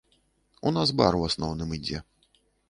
У 0.69 0.71
нас 0.77 0.93
бар 1.01 1.17
у 1.19 1.27
асноўным 1.27 1.77
ідзе. 1.79 2.03